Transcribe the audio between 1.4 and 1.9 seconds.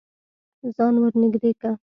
که.